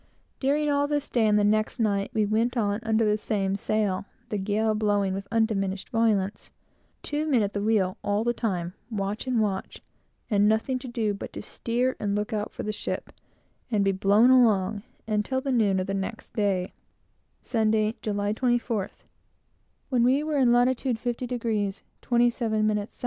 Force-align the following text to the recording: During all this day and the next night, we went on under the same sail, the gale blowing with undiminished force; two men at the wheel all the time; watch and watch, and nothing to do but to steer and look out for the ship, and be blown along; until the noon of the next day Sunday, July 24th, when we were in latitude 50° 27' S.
During 0.39 0.67
all 0.67 0.87
this 0.87 1.07
day 1.07 1.27
and 1.27 1.37
the 1.37 1.43
next 1.43 1.79
night, 1.79 2.09
we 2.11 2.25
went 2.25 2.57
on 2.57 2.79
under 2.81 3.05
the 3.05 3.17
same 3.19 3.55
sail, 3.55 4.05
the 4.29 4.39
gale 4.39 4.73
blowing 4.73 5.13
with 5.13 5.27
undiminished 5.31 5.89
force; 5.89 6.49
two 7.03 7.27
men 7.27 7.43
at 7.43 7.53
the 7.53 7.61
wheel 7.61 7.97
all 8.03 8.23
the 8.23 8.33
time; 8.33 8.73
watch 8.89 9.27
and 9.27 9.39
watch, 9.39 9.83
and 10.27 10.49
nothing 10.49 10.79
to 10.79 10.87
do 10.87 11.13
but 11.13 11.31
to 11.33 11.43
steer 11.43 11.95
and 11.99 12.15
look 12.15 12.33
out 12.33 12.51
for 12.51 12.63
the 12.63 12.73
ship, 12.73 13.11
and 13.69 13.85
be 13.85 13.91
blown 13.91 14.31
along; 14.31 14.81
until 15.07 15.39
the 15.39 15.51
noon 15.51 15.79
of 15.79 15.85
the 15.85 15.93
next 15.93 16.33
day 16.33 16.73
Sunday, 17.43 17.93
July 18.01 18.33
24th, 18.33 19.03
when 19.89 20.01
we 20.01 20.23
were 20.23 20.37
in 20.39 20.51
latitude 20.51 20.97
50° 20.97 21.83
27' 22.01 22.77
S. 22.79 22.89